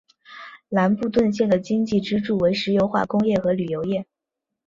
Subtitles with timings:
[0.67, 4.03] 兰布顿县的经济支柱为石油化工业和旅游业。